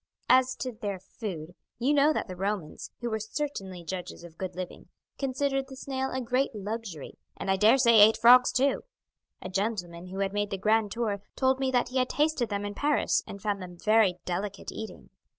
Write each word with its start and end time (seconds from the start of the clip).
As 0.29 0.55
to 0.55 0.71
their 0.71 0.97
food, 0.97 1.53
you 1.77 1.93
know 1.93 2.11
that 2.11 2.27
the 2.27 2.35
Romans, 2.35 2.89
who 3.01 3.09
were 3.11 3.19
certainly 3.19 3.83
judges 3.83 4.23
of 4.23 4.35
good 4.35 4.55
living, 4.55 4.87
considered 5.19 5.67
the 5.67 5.75
snail 5.75 6.09
a 6.09 6.19
great 6.19 6.55
luxury, 6.55 7.19
and 7.37 7.51
I 7.51 7.55
dare 7.55 7.77
say 7.77 7.99
ate 7.99 8.17
frogs 8.17 8.51
too. 8.51 8.81
A 9.43 9.49
gentleman 9.49 10.07
who 10.07 10.17
had 10.17 10.33
made 10.33 10.49
the 10.49 10.57
grand 10.57 10.91
tour 10.91 11.21
told 11.35 11.59
me 11.59 11.69
that 11.69 11.89
he 11.89 11.99
had 11.99 12.09
tasted 12.09 12.49
them 12.49 12.65
in 12.65 12.73
Paris 12.73 13.21
and 13.27 13.43
found 13.43 13.61
them 13.61 13.77
very 13.77 14.17
delicate 14.25 14.71
eating. 14.71 15.11